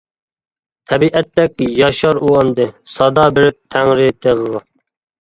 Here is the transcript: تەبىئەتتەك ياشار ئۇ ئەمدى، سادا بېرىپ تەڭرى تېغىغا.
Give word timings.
تەبىئەتتەك 0.93 1.63
ياشار 1.83 2.21
ئۇ 2.23 2.33
ئەمدى، 2.41 2.69
سادا 2.97 3.29
بېرىپ 3.39 3.63
تەڭرى 3.79 4.13
تېغىغا. 4.23 4.69